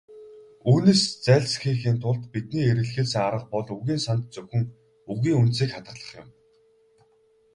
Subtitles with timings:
[0.69, 4.65] Үүнээс зайлсхийхийн тулд бидний эрэлхийлсэн арга бол үгийн санд зөвхөн
[5.11, 6.27] "үгийн үндсийг хадгалах" юм.